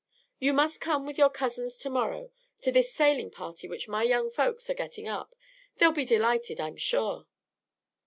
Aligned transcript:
You 0.39 0.53
must 0.53 0.81
come 0.81 1.05
with 1.05 1.19
your 1.19 1.29
cousins 1.29 1.77
to 1.77 1.89
morrow 1.91 2.31
to 2.61 2.71
this 2.71 2.91
sailing 2.91 3.29
party 3.29 3.67
which 3.67 3.87
my 3.87 4.01
young 4.01 4.31
folks 4.31 4.67
are 4.67 4.73
getting 4.73 5.07
up. 5.07 5.35
They'll 5.77 5.91
be 5.91 6.05
delighted, 6.05 6.59
I'm 6.59 6.77
sure." 6.77 7.27